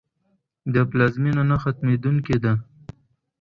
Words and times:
د 0.73 0.75
پلار 0.89 1.11
مینه 1.23 1.43
نه 1.49 1.57
ختمېدونکې 1.63 2.37
ده. 2.43 2.53